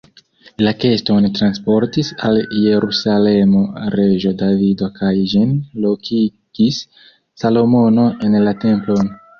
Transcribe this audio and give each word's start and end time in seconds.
La 0.67 0.71
keston 0.83 1.27
transportis 1.39 2.09
al 2.29 2.39
Jerusalemo 2.63 3.63
reĝo 3.99 4.33
Davido 4.43 4.91
kaj 4.99 5.15
ĝin 5.35 5.55
lokigis 5.87 6.85
Salomono 7.45 8.13
en 8.29 8.43
la 8.49 8.59
templon. 8.69 9.19